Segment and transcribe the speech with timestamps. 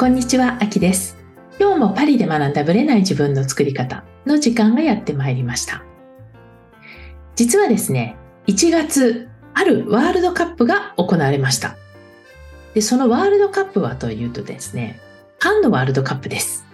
[0.00, 1.18] こんにちは、あきです。
[1.58, 5.84] 今日もパリで学んだブレない自分の作り方の時間がやってまいりました。
[7.36, 8.16] 実はですね、
[8.46, 11.76] 1月、あるワールドカップが行われました。
[12.72, 14.98] で、そのワールドカップはというとですね、
[15.38, 16.64] パンのワールドカップです。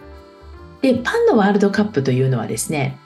[0.81, 2.97] で、パンのワールドカップというのはですね、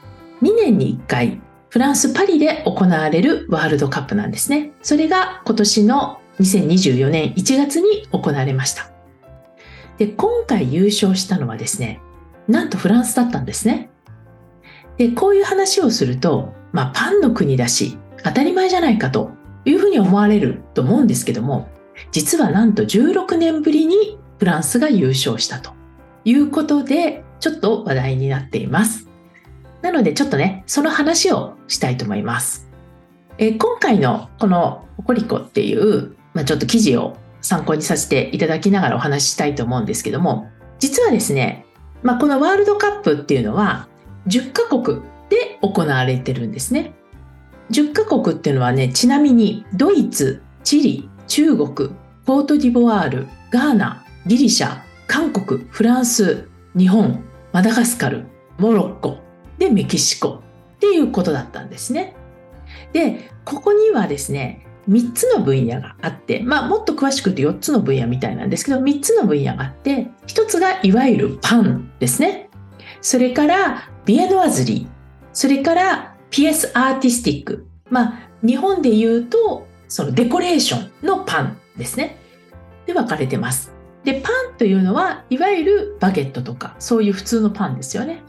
[0.42, 4.72] 2年に1回、フランス・パリで行われるワールドカップなんですね。
[4.82, 8.90] それが今年の2024年1月に行われました。
[10.00, 12.00] で、今回優勝したのはですね、
[12.48, 13.90] なんとフランスだったんですね。
[14.96, 19.32] で、こういう話をすると、まあ、パンの国だし、当たり前じゃないかと
[19.66, 21.68] いうふうに思われると思うんですけども、
[22.12, 25.72] 実はなんと16年ぶりにフランスが優勝したと
[26.24, 29.06] いうことで、ちょっと話題になっています。
[29.82, 32.70] なのでちょっとね、その話をしたいと思います。
[33.36, 41.66] え今回のこのコリコっていう、まあ、ちょっと記事を参考にさせていただきながらお話ししたいと思うんですけども、実はですね、
[42.02, 43.88] まあ、このワールドカップっていうのは
[44.26, 46.94] 10カ国で行われてるんですね。
[47.70, 51.90] 10カ国っていうのはね、ちなみにドイツ、チリ、中国、
[52.24, 58.26] ポートディボワール、ガーナ、ギリシャ、韓国、フランス、日本、マダガスカル、
[58.58, 59.18] モロッコ、
[59.58, 60.42] でメキシコ
[60.76, 62.16] っていうことだったんですね。
[62.92, 72.50] で、ここにはですね、3つの分野があって、まあ、もっと詳しく言うと4つの分野みたいなんですけど、3つの分野があって、1つがいわゆるパンですね。
[73.00, 74.86] それからビエノワズリー、
[75.32, 77.66] それからピエスアーティスティック。
[77.88, 82.16] まあ、日本で言うと、そのデコレーションのパンですね。
[82.86, 83.72] で分かれてます。
[84.04, 88.22] で、パンというのは、いわゆるバゲットとか、そういう普通のパンですよね。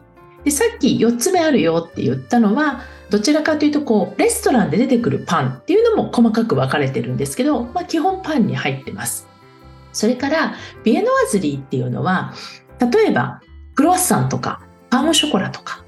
[0.44, 2.82] で、さっき4つ目あるよって言ったのは、
[3.12, 9.28] どちらかというと、こう、レストランで出てくるパンっていうのも細かく分かれてるんですけど、まあ、基本パンに入ってます。
[9.92, 10.56] それから、
[10.86, 12.34] ビエノワズリーっていうのは、
[12.80, 13.42] 例えば、
[13.76, 15.84] クロワッサンとか、パンオショコラとか、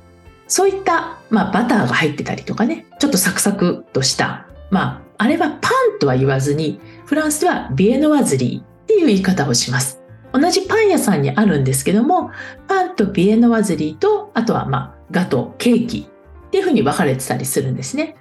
[0.47, 10.01] そういった、まあ、バターが入ってたりとかね、ちょっとサクサクとした、まあ、あれはパンとは言わずに、フランスではビエノワズリーっていう言い方をします。
[10.33, 12.31] 同じパン屋さんにあるんですけども、
[12.67, 16.09] パンとビエノワズリーと、あとはまあガト、ケーキ
[16.53, 18.15] っていうふうに分かれてたりするんですね。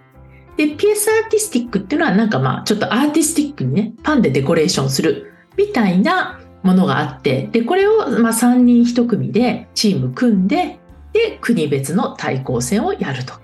[0.56, 10.78] で、ピエスアーティスティックっていうのはなんかまあちょっとアーティスティックにね、パンでデコレーションするみたいなものがあって、で、これをま3人1組でチーム組んで、
[11.12, 13.34] で、国別の対抗戦をやると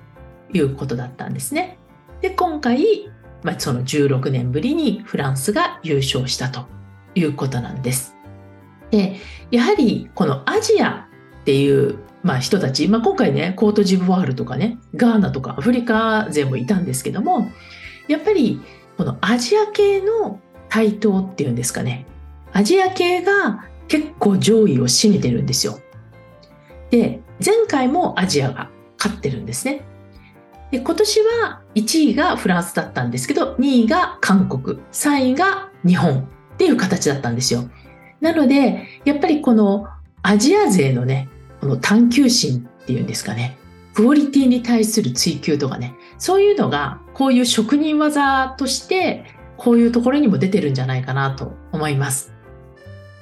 [0.55, 1.77] いうことだったんですね。
[2.23, 3.11] で、今回、
[3.43, 6.67] まあ、その16年ぶりにフランスが優勝したと
[7.15, 8.17] いうことなんです。
[8.91, 9.17] で
[9.51, 11.07] やはりこのアジア
[11.43, 17.51] っていう、まあ、人たち、まあ、今回ねコートジボワールとかねガーナとかアフリカ勢もいたんですけども
[18.09, 18.61] やっぱり
[18.97, 22.07] このアジア系の台頭っていうんですかね
[22.53, 25.79] アジア系が結構上位を占めてるんですよ。
[26.91, 29.83] で前回もアジアが勝ってるんですね。
[30.71, 37.71] で今年は1位がフランスだったんですけど2位が韓国3位が日本っていう形だったんですよ。
[38.21, 39.87] なので、やっぱりこの
[40.23, 41.29] アジア勢のね、
[41.61, 43.59] この探求心っていうんですかね、
[43.95, 49.25] クオリティに対する追求とかね、そういうのがこういう職人技として
[49.57, 52.33] こういうところにも出てるんじゃないかなと思います。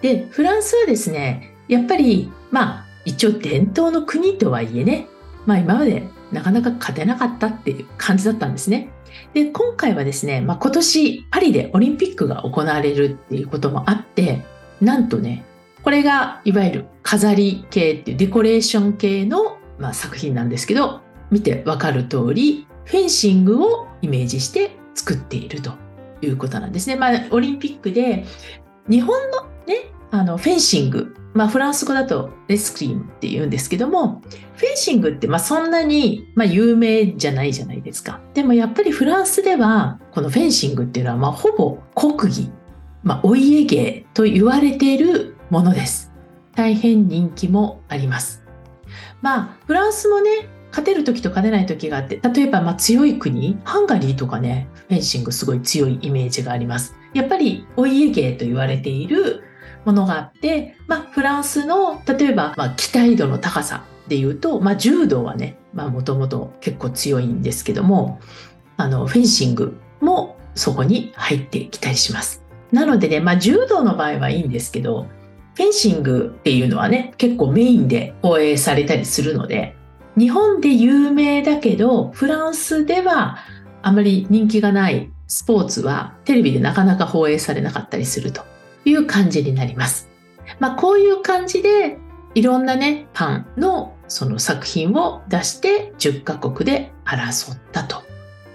[0.02, 5.08] で、フランスはですね、やっぱりまあ一応伝統の国とはいえね、
[5.46, 8.90] まあ今までなかなか勝てなかったっていう感じだったんですね。
[9.32, 14.44] で、今回はですね、まあ、今年パリでオリンピックが行われるっていうこともあって、
[14.80, 15.44] なんとね、
[15.86, 25.74] これがいわゆる飾り系っていうデコレーション系の、まあ、作品なんですけど、見てわかる通り、フェンシングをイメージして作っていると
[26.22, 26.96] いうことなんですね。
[26.96, 28.24] まあ、オリンピックで
[28.90, 34.22] 日本のね、あのフェンシング、まあ、フランス語だとレスクリームって言うんですけども、
[34.56, 38.20] フェンシングってまあそんなにま有名じゃないじゃないですか。
[38.34, 42.50] でもやっぱりフランスでは、このフェンシングっていうのはまほぼ国技
[43.06, 46.12] まあ、お家芸と言われているものです。
[46.54, 48.42] 大変人気もあります。
[49.22, 56.94] まあ、フランスもね、勝てる時と勝てない時があって、例えばま強い国、ハンガリーとかね、フェンシングすごい強いイメージがあります。
[57.14, 59.42] やっぱりお家芸と言われている
[59.84, 68.20] ものがあって、まあ、フランスの例えばま期待度の高さで言うと、まあ、柔道はね、もともと結構強いんですけども、
[68.76, 72.42] あの、フェンシングもそこに入ってきたりします。
[72.72, 75.06] なのでね、まあ、柔道の場合はいいんですけど、
[75.56, 79.74] フェンシングっていうのはね、結構メインで放映されたりするので、
[80.18, 83.38] 日本で有名だけど、フランスでは
[83.82, 88.42] あまり人気がないスポーツはテレビでなかなか放映されなかったりすると
[88.84, 90.10] いう感じになります。
[90.60, 91.96] まあ、こういう感じで
[92.34, 98.02] いろんなねパンのその作品を出して10カ国で争ったと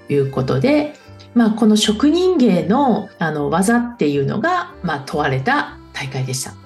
[0.08, 0.94] いうことで、
[1.34, 6.61] まあ、この職人芸のあの技っていうのが、まあ、問われた大会でした。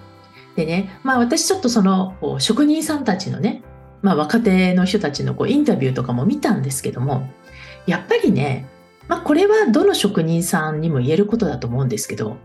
[0.56, 3.64] でね、まあ、私ちょっとその職人さんたちのね、
[4.02, 7.30] まあ、若手の人たちのこうインタビューとかも見たんですけども
[7.86, 8.68] やっぱりね、
[9.08, 12.38] まあ、これはどの職人さんにも言えることだと思うんですけど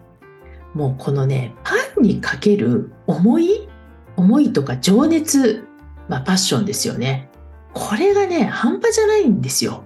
[0.75, 3.69] もうこのねパンにかける思い
[4.17, 5.65] 思いとか情熱、
[6.09, 7.31] まあ、パッションですよね
[7.75, 9.85] これがね半端じゃないんですよ。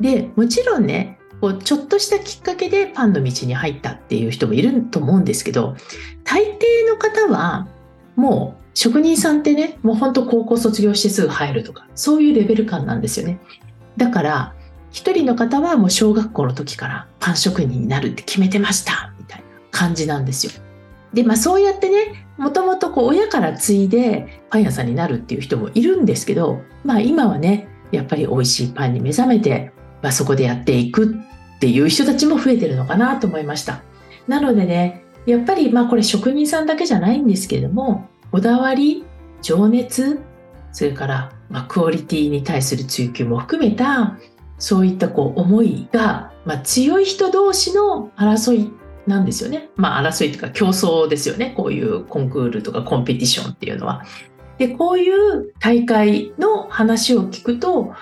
[0.00, 5.76] でもちろんねこうちょっとしたきっかけでパンの道に入ったっていう人もいると思うんですけど
[6.24, 7.68] 大抵の方は
[8.16, 13.38] もう職人さんってねもうほんと高校卒業してすぐ入るとかそういうレベル感なんですよね。
[13.96, 14.54] だから
[14.90, 20.52] 一人の方はもう小学校の時からパン職人になるって決めてましたみたいな感じなんですよ。
[21.12, 29.72] でまあそうやってねもともと親から継いでパン屋さんになるっていう人もいるんですけどまあ今はねやっぱり美味しいパンに目覚めて
[30.06, 31.16] まあ、そこでやっていく
[31.56, 33.82] っていう人たちも増えてるのかなと思いました。
[34.28, 39.04] なのでね、やっぱりまあこれ職人さんだけじゃないんですけれども、こだわり、
[39.42, 40.20] 情熱、
[40.70, 44.16] それからまあクオリティに対する追求も含めた、
[44.58, 48.70] そういったこう思いが、まあ、強い人同士の争い
[49.08, 49.70] なんですよね。
[49.74, 51.52] まあ争いというか競争ですよね。
[51.56, 54.04] こういうコンクールとかコンペティションっていうのは。
[54.56, 57.92] で、こういう大会の話を聞くと、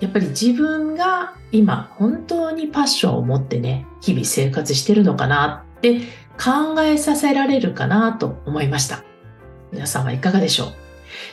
[0.00, 6.00] やっぱり自分が今本当にパッションを持ってね日々生活してるのかなって
[6.36, 9.04] 考えさせられるかなと思いました。
[9.72, 10.68] 皆さんはいかがでしょう？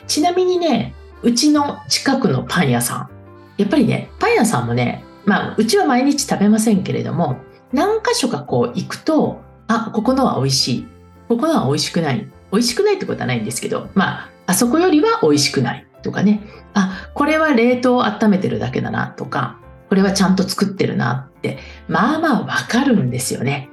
[0.07, 0.93] ちなみにね
[1.23, 3.09] うちの近くのパン屋さん。
[3.57, 7.37] やっぱりねパン屋さんもねまあうちは毎日食べませんけれども
[7.73, 10.87] 何箇所かこう行くとあここのは美味しい。
[11.27, 12.29] ここのは美味しくない。
[12.51, 15.87] 美味しくないってことはないんですけどまああそこよりは美味しくない。
[16.01, 16.43] とかね
[16.73, 19.59] あこれは冷凍を温めてるだけだなとか
[19.89, 21.57] これはちゃんと作ってるなって
[21.87, 23.69] まあまあわかるんですよね。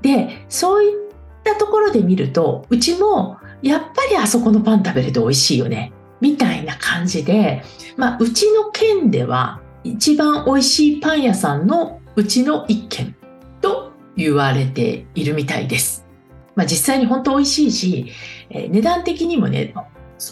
[0.00, 0.98] でそういっ
[1.44, 7.62] たところで見るとうちもやっぱりあそこのパン食べると美味しいよねみたいな感じで、
[7.96, 13.14] まあ、うちの県では一番美味しいパン屋さんのうちの一軒
[13.60, 16.06] と言われているみたいです。
[16.54, 18.12] まあ、実際に本当美味しいし、
[18.50, 19.74] えー、値段的にもね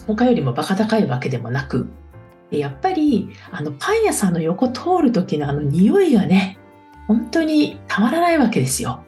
[0.06, 1.88] 他よりもバカ高いわけでもなく
[2.50, 6.58] やっぱりあのパン屋さんの横通る時のあの匂いがね
[7.06, 9.04] 本当にたまらないわけですよ。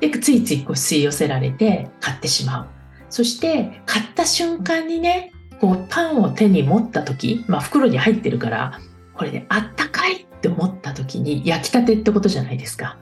[0.00, 2.66] でついついこう吸い寄せられて買ってしまう。
[3.10, 8.78] そして買った瞬間にねこうパンを手に持った時、まあ、袋に入ってるから
[9.14, 12.98] これねあったかいって思った時に焼きたてってことじゃないですか。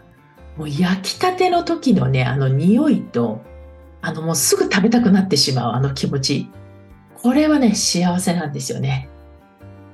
[0.56, 3.42] もう焼きたての時のねあの匂いと
[4.00, 6.48] あのもうすぐ食べたくなってしまうあの気持ち
[7.22, 9.08] これはね幸せなんですよね。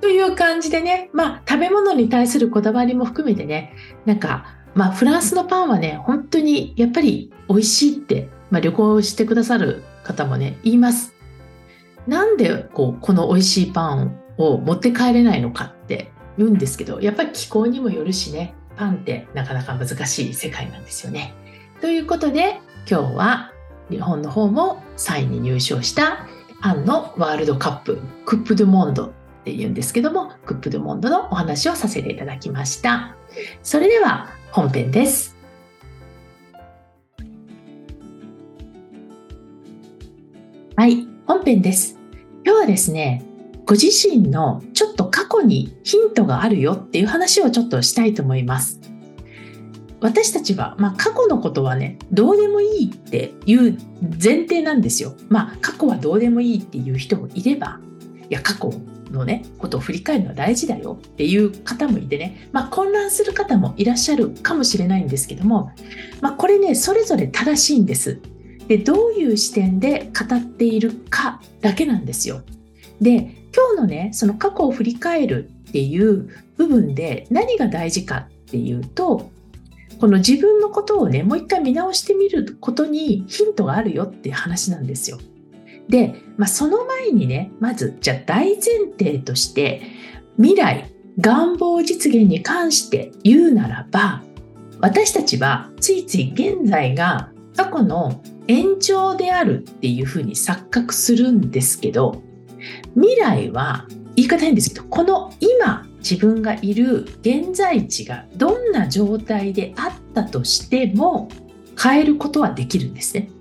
[0.01, 3.73] という感じでね、まあ、食べ物に対するこだわりも含めてね、
[4.05, 4.45] なんか、
[4.75, 11.13] まあ、フランスのパンはね、本当にやっぱり美味しいって、まあ、旅行してくださる方もね、言います。
[12.05, 21.33] なんでこうこの美味しいパンを持って帰れないのかって言うんですけど、やっぱり気候にもよるしね、パンってなかなか難しい世界なんですよね。
[21.81, 23.51] ということで、今日は
[23.89, 26.27] 日本の方も3位に入賞した
[26.65, 29.11] パンのワールドカップ、クップ・ドゥ・モンドっ
[29.43, 33.15] ていうんですけども、クップ・ドゥ・モンドのお話をさせていただきました。
[33.61, 35.35] それでは本編です。
[40.75, 41.99] はい、本編です。
[42.43, 43.23] 今日はですね、
[43.67, 48.81] ご自身のちょっと過去にヒントがあるよっていう話をちょっとしたいと思います。
[50.05, 55.15] 私たちは、まあ、過去のことはねどうでもいいっていう前提なんですよ。
[55.29, 57.79] まあ過去はどうでもいいっていう人もいれば
[58.29, 58.71] いや過去
[59.09, 65.71] のねことを振り返るのは大事だよっていう方もいてね、まあ、混乱する方もいらっしゃるかもしれないんですけども、
[66.21, 68.21] まあ、これねそれぞれ正しいんです。
[68.67, 72.43] でどういう視点で語っているかだけなんですよ。
[73.01, 79.31] で今日のねその過去を振り返るっていう部分で何が大事かっていうと
[79.99, 85.17] この自分のことをねもう一回見直してみることにヒントがあるよっていう話なんですよ。
[85.87, 89.83] で、まあ、その前にね、まず、じゃあ大前提として、
[90.37, 94.23] 未来、願望実現に関して言うならば、
[94.81, 102.21] 私たちはついつい現在が過去の延長であるっていうふうに錯覚するんですけど、
[102.95, 111.29] 未来は言い方変ですけど、この今自分がいる現在地がどんな状態であったとしても
[111.81, 113.31] 変えることはできるんですね。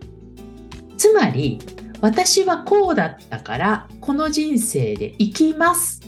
[0.96, 1.60] つまり
[2.00, 6.00] 私はこうだったからこの人生で生きます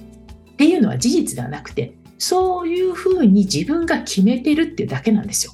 [0.52, 5.52] っていうのは事実ではなくてそういうふうに自分が決めてるっていうだけなんですよ。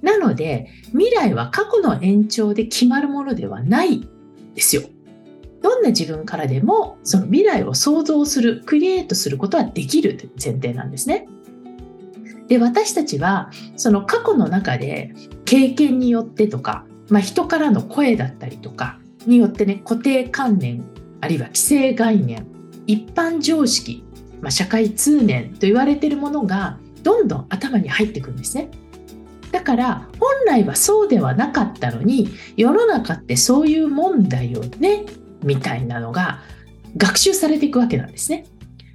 [0.00, 4.08] なので未来は過去の延長で決まるものではない
[4.54, 4.82] ですよ。
[5.62, 11.28] どんな自分からでもその未来を想像するクリエイトすることはできるという前提なんですね。
[12.48, 15.14] で私たちはその過去の中で
[15.44, 20.84] 経験によってとか、まあ、人からの声だったりとかによってね固定観念
[21.20, 22.46] あるいは既成概念
[22.86, 24.02] 一般常識、
[24.40, 28.70] まあ、社会通念と言われているものがどんどん頭に入ってくるんですね。
[29.52, 35.04] だから本来はそうではなかったのに世の中ってそういうもんだよね
[35.42, 36.40] みたいなのが
[36.96, 38.44] 学習されていくわけなんですね。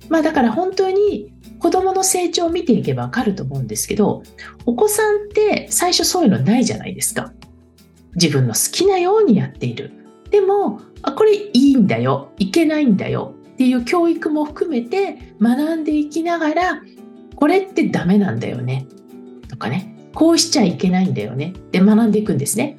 [0.10, 4.22] まあだから本当に子供の成長を見ていけばわかると思うんですけど
[4.66, 7.34] お子さんって最初そういうのないじゃないですか。
[8.16, 9.92] 自分の好きなようにやっている。
[10.30, 16.82] でもあこれいいんだよいけないんだよっていう教育も含めて学んでいきながら
[17.36, 18.88] これってダメなんだよね
[19.48, 22.78] とかねこうしちゃいけないんだよねって学んでいくんですね。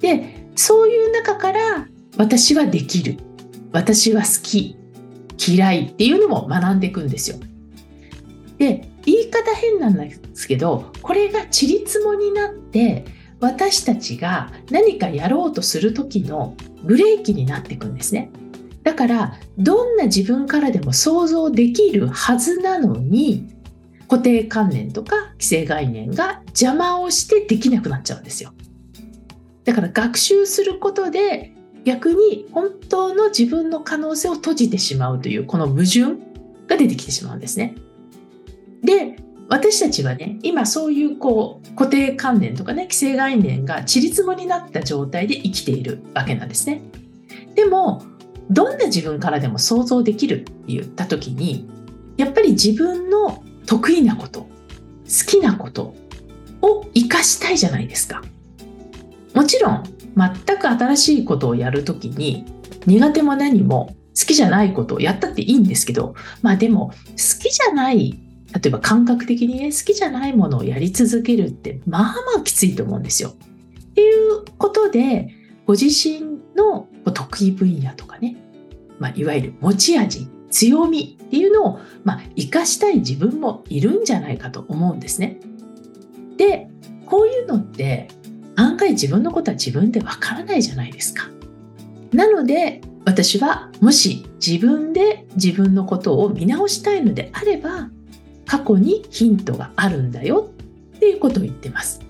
[0.00, 3.18] でそういう中から私はできる
[3.72, 4.76] 私は好き
[5.46, 7.38] 嫌いっていうのも学んでいくんですよ。
[8.58, 13.04] で言い方変なんですけどこれがちりつもになって
[13.40, 18.30] 私たちが何かやろうとする時のブレーキになっていくんですね。
[18.84, 23.48] だからどんな自分からでも想像できるはずなのに
[24.08, 28.52] 固定観念とか既成概念が邪魔をしてできなくなっちゃうんですよ。
[29.64, 31.54] だから学習することで
[31.84, 36.16] 逆に本当の自分の可能性を閉じてしまうというこの矛盾
[36.66, 37.74] が出てきてしまうんですね。
[38.82, 39.16] で
[39.48, 46.82] 私たちはね今そういうこう固定観念とかね既成概念がちりつもになった状態で生きているわけなんですね。
[47.54, 48.02] でも
[48.50, 51.68] どんな自分からでも想像できるって言った時に
[52.16, 54.48] やっぱり自分の得意なこと好
[55.26, 55.94] きなこと
[56.62, 58.22] を生かしたいじゃないですか。
[59.34, 62.44] もちろん全く新しいことをやるときに
[62.86, 68.20] 苦手も何も好きじゃないことをやったっていいんですけどまあでも好きじゃない
[68.52, 73.30] 例えば感覚的にね好きじゃないものをやり続けるってまあまあきついと思うんですよ。
[73.30, 75.34] っていうことで
[75.66, 78.36] ご自身の得意分野とかね、
[78.98, 85.40] まあ、いわゆる持ち味強みっていうのを、まあ、生かしたい自分もいるんじゃないかと思うんですね。
[86.36, 86.68] で
[87.06, 88.08] こういうのって
[88.56, 91.28] 案外自分のことは自分でわからないじゃないですか。
[92.12, 97.88] なので私はもし自分で自分のことを見直したいのであれば
[98.46, 100.50] 過去にヒントがあるんだよ
[100.96, 102.00] っていうことを言ってます。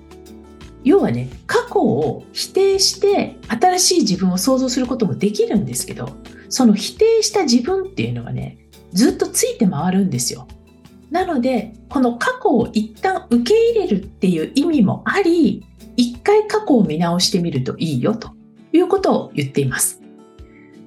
[0.84, 6.10] 要はね過去を否定して新しい自分を想像することもできるんですけど
[6.50, 8.58] その否定した自分っていうのはね
[8.92, 10.46] ずっとついて回るんですよ。
[11.10, 15.64] なのでこの過去を一旦受け入れるっていう意味もあり
[15.96, 18.30] 一回過去を見直してみるといいよと
[18.72, 20.00] いうことを言っています。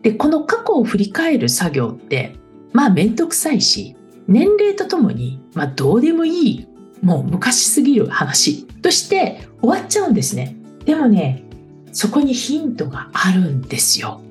[0.01, 2.35] でこの過去を振り返る作業って
[2.73, 3.95] まあ面倒くさいし
[4.27, 6.67] 年齢とともに、まあ、どうでもいい
[7.01, 10.55] もう昔すぎる話として終わっちゃうんですね。
[10.85, 11.43] でもね
[11.91, 14.21] そこにヒントがあるんですよ。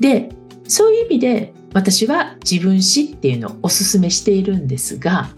[0.00, 0.30] で
[0.68, 5.30] そういう意味で私は自分史っていうのをおすすめしているんですが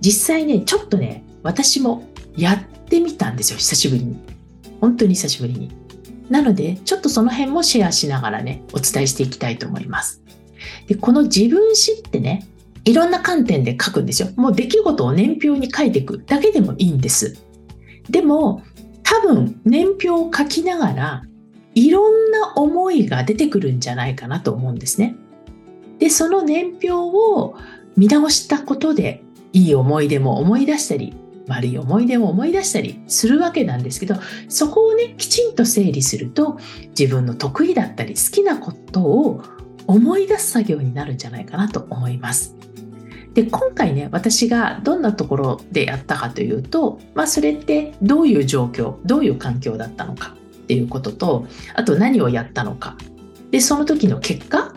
[0.00, 2.58] 実際ねちょっとね私もやっ
[2.92, 4.16] てみたんですよ久しぶりに。
[4.80, 5.70] 本当に久しぶりに。
[6.28, 10.22] なのでちょっとその辺もシェアしながらねお伝えしていきたいと思います。
[10.86, 12.46] でこの自分史ってね
[12.84, 14.28] いろんな観点で書くんですよ。
[14.36, 17.38] もう出来事を年表に書いていくだけでもいいんです。
[18.10, 18.62] でも
[19.02, 21.22] 多分年表を書きながら
[21.74, 25.16] いろんな思いが出てくるんじゃないかなと思うんですね。
[25.98, 27.54] でその年表を
[27.96, 29.22] 見直したことで
[29.52, 31.14] いい思い出も思い出したり
[31.48, 34.16] 悪い思い出を思い出したりするわけなんですけど
[34.48, 36.58] そこをねきちんと整理すると
[36.98, 39.42] 自分の得意だったり好きなことを
[39.86, 42.54] 思い出す作業になるんじゃないかなと思います。
[43.34, 52.96] で今回ね私がどんなところでやったかというと、まあ、それってどういう状況どういう環境だったのかっていうこととあと何をやったのか
[53.50, 54.74] でその時の結果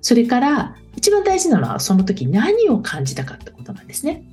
[0.00, 4.24] それから一番大事なのはその時何を感じたかってことなんですね。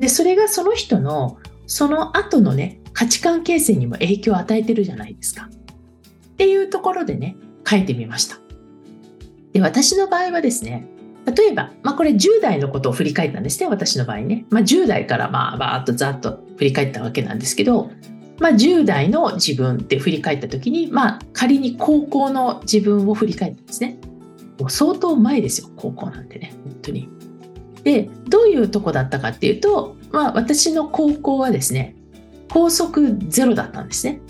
[0.00, 5.48] でそれがその人のその後のね価値観形成にも影響を与えてるじゃないですか。
[5.48, 7.36] っていうところでね
[7.68, 8.38] 書いてみました。
[9.52, 10.86] で私の場合はですね
[11.26, 17.90] 例えば、まあ、これ10代のことを振り返ったんですね私の場合ね、まあ、10代からまあバーッとざっと振り返ったわけなんですけど
[18.40, 23.98] まあ、10代の自分って振り返った時に、まあ、仮に高校の自分を振り返ってですね
[24.58, 27.08] もう相当前ですよ高校なんてね本当に。
[27.84, 31.94] でどういうとこだったかっていうと、まあ、私の高校はですね
[32.50, 34.20] 高速ゼロだったんですね。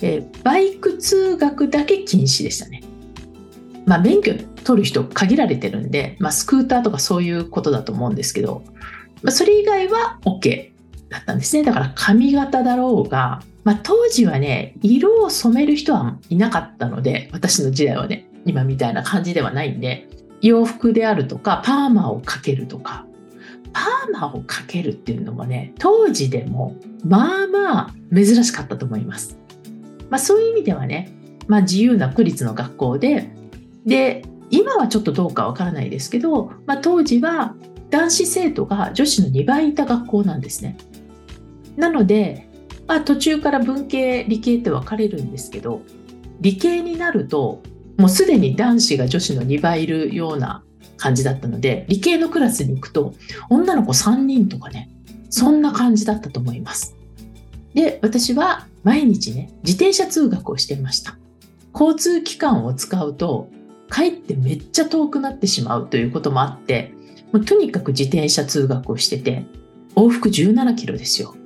[0.00, 2.82] えバイク通学だけ禁止でしたね。
[3.86, 4.34] まあ、免許
[4.64, 8.62] 取る人限られてるんで、まあ、スクーターとかそういうことだと思うんですけど、
[9.22, 10.70] まあ、それ以外は OK
[11.08, 11.62] だったんですね。
[11.62, 20.08] だから髪型だろうが、まあ、当時はね、色を染める人はいなかったので、私の時代はね、今みたいな感じではないんで、
[20.42, 23.06] 洋服であるとか、パーマをかけるとか、
[23.72, 29.38] パーマをかけるっていうのもね、当時でも、まあまあ珍しかったと思います。
[30.10, 31.10] まあ、そういう意味ではね、
[31.46, 33.30] まあ、自由な区立の学校で、
[33.86, 37.54] で、今はちょっとどうかわからないですけど、まあ、当時は
[37.88, 40.76] 男子生徒が女子の2倍いた学校なんですね。
[41.76, 42.48] なので、
[42.86, 45.80] まあ、途中から文系理系って分かれるんですけど
[46.40, 47.62] 理系になると
[48.02, 50.64] もうすでに男子が女子の2倍いるような
[50.96, 53.14] 感じだったので理系のクラスに行くと
[53.48, 54.90] 女の子3人とかね
[55.30, 56.96] そんな感じだったと思います。
[57.74, 61.16] で私は毎日ね自転車通学をしていました。
[61.72, 63.48] 交通機関を使うと
[63.88, 66.92] 帰ってめっちゃ遠くなってしまうということもあって
[67.30, 69.44] もうとにかく自転車通学をしてて
[69.94, 71.36] 往復17キロですよ。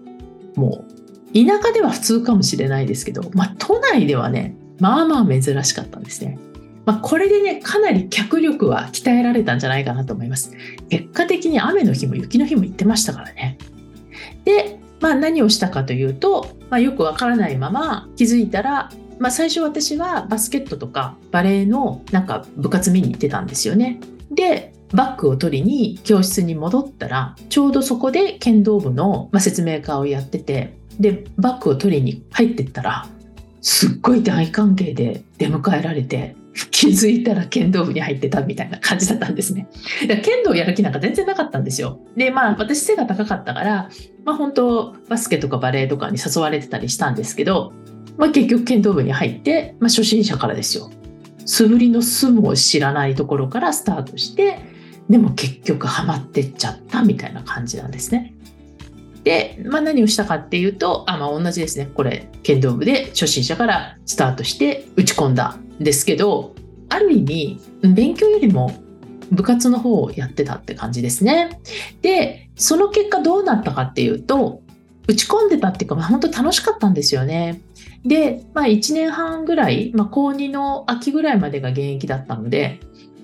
[0.54, 0.86] も
[1.34, 6.38] う田舎では普通かもしれないですけど、まあ、都内ではねまあまあ珍しかったんですね。
[6.86, 10.52] まあ、これでねかなり脚力は鍛えられたんじゃないかなと思います。
[10.88, 13.58] 結果的に雨の日も雪の日も行ってましたからね。
[14.44, 23.98] で、まあ、何をしたかというと、まあ、よくわからないまま気づいたら、まあ、最初私はバスケットとかバレーのなんか部活見に行ってたんですよね。
[24.30, 33.08] でバッグを取りに教室に戻ったらちょうどそこで剣道部の説明会をやっててでバッグを取りに入ってったら
[33.60, 36.36] すっごい大歓迎で出迎えられて
[36.70, 39.68] 気づいたら剣道部に入ってたみたいな感じだったんですね。
[40.22, 42.00] 剣道やる気なんか全然なかったんですよ。
[42.16, 43.90] で、まあ私背が高かったから、
[44.24, 47.72] まあ本当バスケとかバレーとかに誘われてたりしたんですけど、
[48.16, 50.90] まあ結局剣道部に入って、まあ初心者からですよ。
[51.44, 54.58] 素振りの素も知らないところからスタートして、
[55.08, 58.34] でも結局ハマってっちゃったみたいな感じなんですね。
[59.26, 61.90] で、まあ、何をしたかっていうと、あまあ、同じですね。
[61.92, 66.54] これ、剣道部で初心者からスタートして打ち込んだんですけど、
[66.90, 68.72] ある意味、勉強よりも
[69.32, 71.60] 部活の方をやってたって感じですね。
[72.02, 74.62] で、その結果どうなったかっていうと、
[75.08, 77.60] 打ち込んでたっていうか、まあ、本当楽しかったんですよね。
[78.04, 82.78] で、まあ、1年半ぐらい、まあ、高2の秋ぐらいまでが現役だったので、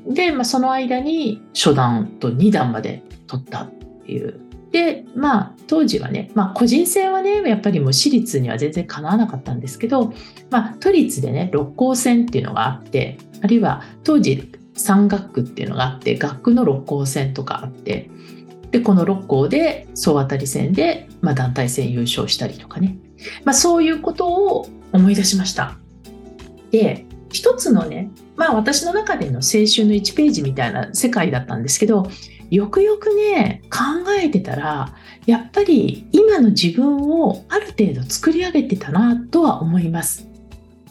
[0.08, 3.70] で、まあ、その間に初段と2段まで取ったっ
[4.04, 4.41] ていう
[4.72, 10.12] で、まあ、当時はね、まあ、個人戦はね、やっぱりもう私立には全然かなわなかったんですけど、
[10.50, 18.10] まあ、都立でね、六甲戦っていうのがあって、あるいは当時、山学区っていうのがあって、学区の六甲戦とかあって、
[18.70, 22.96] で、この六甲で総当たり戦で、まあ、団体戦優勝したりとかね、
[23.44, 25.76] まあ、そういうことを思い出しました。
[26.70, 32.08] で、一つのね、まあ私の中での青春の1ページみたいな世界だったんですけど、
[32.52, 33.78] よくよくね考
[34.20, 40.28] えてたらやっぱり今の自分をある程度作り上げてたなとは思います。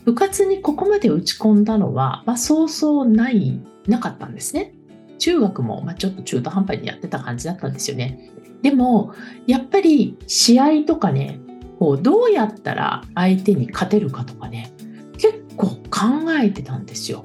[0.04, 4.74] 部活にここまで打ち込んだのは、まあ、そうそうないなかったんですね。
[5.20, 8.32] 中学も、まあ、ちょっと中途半端にやってた感じだったんですよね。
[8.64, 9.14] でも
[9.46, 11.40] やっぱり試合とかね
[11.78, 14.74] こうどうやったら相手に勝てるかとかね
[15.20, 17.24] 結構考えてたんですよ。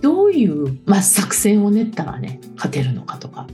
[0.00, 3.46] どういう、まあ、作戦を練ったらね勝てるのかとか。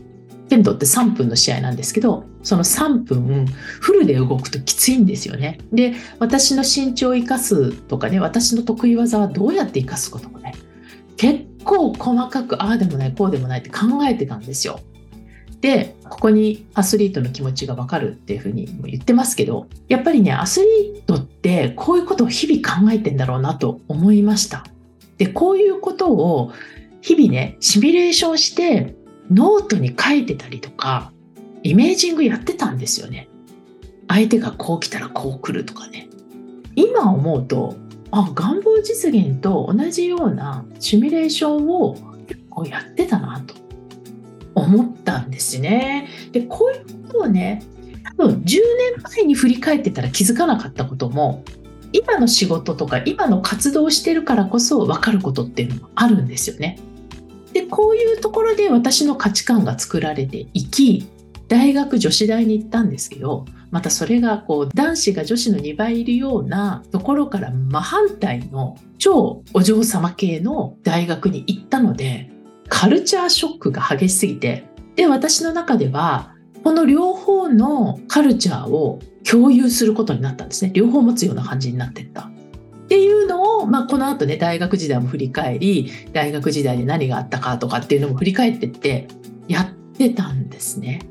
[0.48, 5.58] 剣道って3分の試合なんですけどその3分フルで動くときついんですよね。
[5.72, 10.54] で私の身長を生かすとかね私の得意技はどうやって生かすこともね
[11.16, 14.80] 結構細かくああでもないこうでもないって考えてたんですよ。
[15.60, 24.64] でここにアスリートの気持ちが分かるっていうふうに言ってますけどやっぱりねアスリートってこういうことを日々考えてんだろうなと思いました。
[25.18, 26.52] で、こういうことを
[27.00, 28.96] 日々ね、シミュレーションして
[29.30, 31.12] ノートに書いてたりとか、
[31.62, 33.28] イメージングやってたんですよね。
[34.08, 36.08] 相手がこう来たらこう来るとかね。
[36.74, 37.76] 今思うと、
[38.10, 41.94] あ、願望実現と同じようなシミュレーションを
[42.26, 43.54] 結構やってたなと
[44.54, 46.08] 思ったんですね。
[46.32, 47.62] で、こういうことをね、
[48.16, 51.42] 多分10年前に振り返ってたら気づかなかったことも
[51.96, 56.78] 今の仕事とか今の活動をしてるからこそ分かることっていうのもあるんですよね。
[57.54, 61.08] でこういうところで私の価値観が作られていき
[61.48, 72.30] 大学女子大に行ったんですけどまたそれがこう男子が女子の2倍いるようなところから真反対の超お嬢様系の大学に行ったので
[72.68, 74.64] カルチャーショックが激しすぎて
[74.96, 76.35] で私の中では
[76.66, 82.30] この両方のカルチャーを共有することになったんですね両方持つような感じになってったっ
[82.88, 89.06] ていうのを、まあ、この後ね大学時代も振り返り大学時代で何があったかとかっていうのも振り返ってって
[89.46, 91.02] やってたんですね。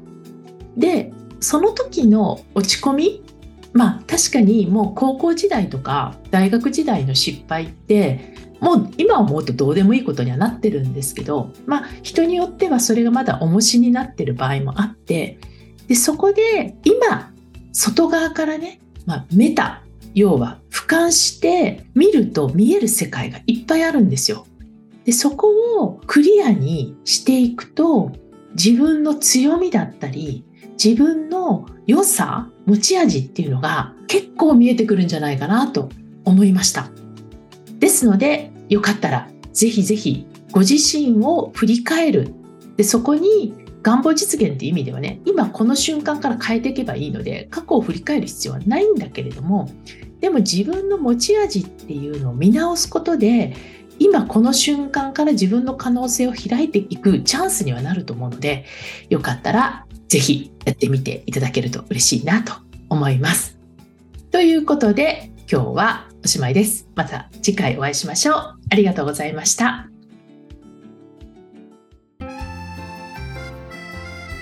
[0.75, 3.23] でその時の落ち込み
[3.71, 15.39] まあ確かにもう高校時代とか大学時代の失敗ってもう今思うとどうでもいいことにはなってるんですけどまあ人によってはそれがまだ重しになってる場合もあって
[15.87, 17.31] でそこで今
[17.71, 24.47] 外側からね、まあ、メタ要は俯瞰して見ると見える世界がいっぱいあるんですよ。
[25.03, 28.11] でそこをクリアにしていくと
[28.55, 30.43] 自分の強みだったり
[30.83, 35.89] 自分の良さ持ち味っていうのが結構見えてくるんじゃないかなと
[36.23, 36.89] 思いました
[37.79, 42.33] ですのでよかったらぜひぜひご自身を振り返る
[42.77, 49.69] でそこに願望実現っていう意味ではね今この瞬間から変えていけばいいので過去を振り返る必要はないんだけれども
[50.19, 53.55] でも自分の持ち味っていうのを見直すことで
[53.99, 58.65] 今この瞬間から自分の可能性を開いていくチャンスにはなると思うので
[59.09, 62.53] よかったらぜひやってみていただけると嬉しいなと
[62.89, 63.57] 思います。
[64.31, 66.89] ということで今日はおしまいです。
[66.95, 68.35] また次回お会いしましょう。
[68.71, 69.87] ありがとうございました。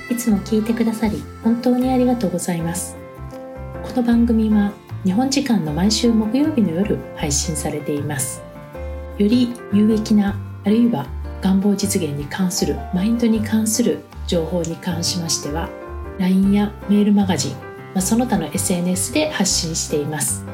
[0.09, 2.95] いつも聞いてくださり本当にありがとうございます。
[3.83, 4.71] この番組は
[5.03, 8.41] 日本時間の毎週木曜日の夜配信されています。
[9.17, 11.05] より有益なあるいは
[11.41, 15.69] 願望実現に関するマインドに関する情報に関しましては
[16.17, 17.57] LINE やメールマガジン、ま
[17.95, 20.45] あ、その他の SNS で発信しています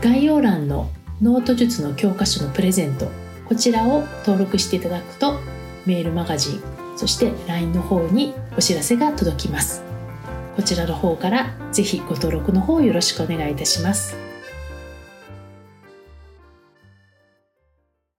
[0.00, 3.08] 概要欄のノート術の教科書のプレゼント
[3.46, 5.34] こちらを登録していただくと
[5.86, 6.62] メールマガジン
[6.96, 9.84] そして LINE の方にお知らせが届きます。
[10.56, 14.27] こちらの方からぜひご登録の方よろしくお願いいたします。